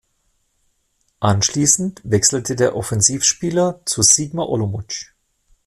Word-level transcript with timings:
Anschließend 1.19 2.01
wechselte 2.03 2.55
der 2.55 2.75
Offensivspieler 2.75 3.81
zu 3.85 4.01
Sigma 4.01 4.41
Olomouc. 4.43 5.13